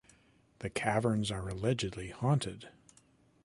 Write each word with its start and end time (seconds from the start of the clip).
The 0.61 0.71
Caverns 0.71 1.29
are 1.29 1.47
allegedly 1.47 2.09
haunted. 2.09 2.69